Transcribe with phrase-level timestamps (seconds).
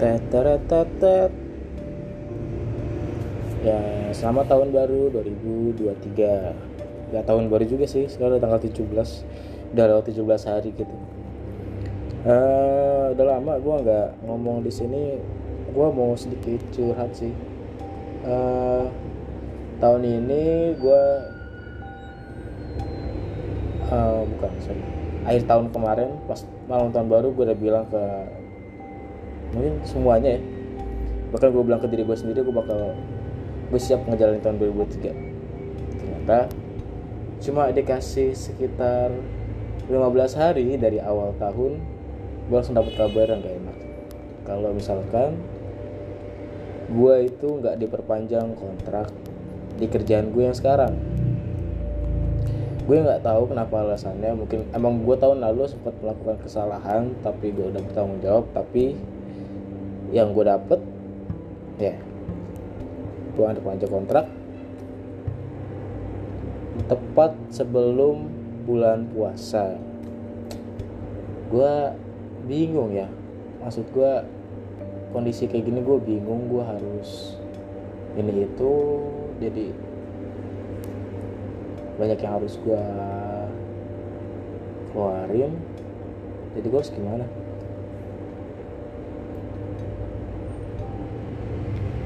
[0.00, 1.28] Teteretetet.
[3.60, 6.56] Ya, selamat tahun baru 2023.
[7.12, 9.28] Ya tahun baru juga sih, sekarang udah tanggal 17.
[9.76, 10.96] Udah lewat 17 hari gitu.
[12.24, 15.20] Eh, udah lama gua nggak ngomong di sini.
[15.76, 17.36] Gua mau sedikit curhat sih.
[18.24, 18.84] Eh,
[19.84, 21.02] tahun ini gua
[23.84, 28.02] eh, bukan sorry akhir tahun kemarin pas malam tahun baru gue udah bilang ke
[29.54, 30.42] mungkin semuanya ya.
[31.30, 32.94] Bahkan gue bilang ke diri gue sendiri gue bakal
[33.70, 35.30] gue siap ngejalanin tahun 2023
[35.94, 36.50] ternyata
[37.38, 39.14] cuma dikasih sekitar
[39.86, 39.94] 15
[40.34, 41.78] hari dari awal tahun
[42.50, 43.78] gue langsung dapet kabar yang gak enak.
[44.42, 45.38] Kalau misalkan
[46.90, 49.14] gue itu nggak diperpanjang kontrak
[49.78, 50.98] di kerjaan gue yang sekarang.
[52.90, 57.70] Gue nggak tahu kenapa alasannya mungkin emang gue tahun lalu sempat melakukan kesalahan tapi gue
[57.70, 58.98] udah bertanggung jawab tapi
[60.10, 60.80] yang gue dapet
[61.78, 61.94] ya
[63.34, 64.26] gue ada panjang kontrak
[66.90, 68.26] tepat sebelum
[68.66, 69.78] bulan puasa.
[71.50, 71.94] Gue
[72.50, 73.06] bingung ya
[73.62, 74.12] maksud gue
[75.14, 77.38] kondisi kayak gini gue bingung gue harus
[78.18, 78.72] ini itu
[79.38, 79.70] jadi
[82.00, 82.84] banyak yang harus gue
[84.90, 85.54] keluarin.
[86.58, 87.24] Jadi gue harus gimana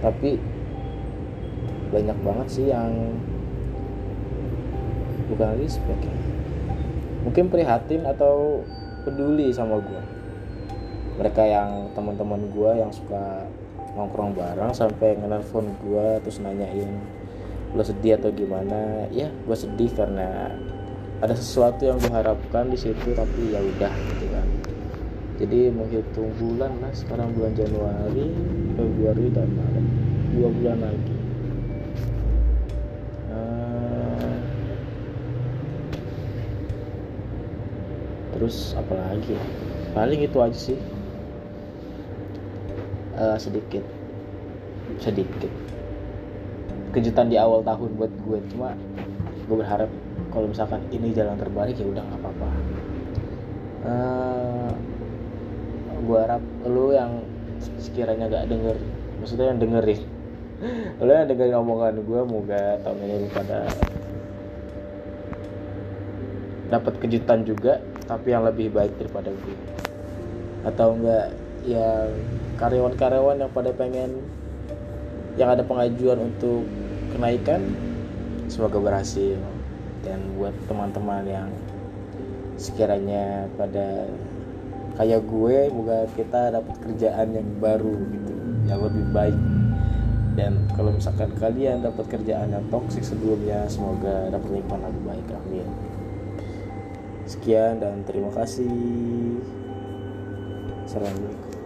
[0.00, 0.40] tapi
[1.90, 2.90] banyak banget sih yang
[5.30, 6.16] bukan respect ya.
[7.20, 8.64] Mungkin prihatin atau
[9.04, 10.02] peduli sama gue
[11.20, 13.44] mereka yang teman-teman gue yang suka
[13.92, 16.96] nongkrong bareng sampai nge-nelfon gue terus nanyain
[17.76, 19.04] lo sedih atau gimana?
[19.12, 20.48] Ya gue sedih karena
[21.20, 24.46] ada sesuatu yang gue harapkan di situ tapi ya udah gitu kan
[25.40, 28.28] jadi menghitung bulan lah sekarang bulan Januari
[28.76, 29.86] Februari dan Maret.
[30.36, 31.16] Dua bulan lagi.
[33.32, 34.36] Eh,
[38.36, 39.44] terus apa lagi ya?
[39.96, 40.78] paling itu aja sih.
[43.16, 43.84] Eh, sedikit.
[45.00, 45.52] Sedikit.
[46.92, 48.38] Kejutan di awal tahun buat gue.
[48.52, 48.76] Cuma
[49.48, 49.88] gue berharap
[50.30, 52.48] kalau misalkan ini jalan terbaik ya udah nggak apa-apa.
[53.80, 54.72] Eh,
[56.10, 57.22] gue harap lu yang
[57.78, 58.74] sekiranya gak denger
[59.22, 60.00] maksudnya yang dengerin
[61.06, 63.70] lu yang dengerin omongan gue moga tahun ini lu pada
[66.74, 67.78] dapat kejutan juga
[68.10, 69.56] tapi yang lebih baik daripada gue
[70.66, 71.30] atau enggak
[71.62, 72.10] ya
[72.58, 74.18] karyawan-karyawan yang pada pengen
[75.38, 76.66] yang ada pengajuan untuk
[77.14, 77.62] kenaikan
[78.50, 79.38] semoga berhasil.
[80.00, 81.48] Dan buat teman-teman yang
[82.56, 84.08] sekiranya pada
[84.98, 88.34] kayak gue moga kita dapat kerjaan yang baru gitu
[88.66, 89.38] yang lebih baik.
[90.38, 95.68] Dan kalau misalkan kalian dapat kerjaan yang toksik sebelumnya semoga dapat lingkungan lebih baik amin.
[97.26, 98.70] Sekian dan terima kasih.
[100.86, 101.59] Assalamualaikum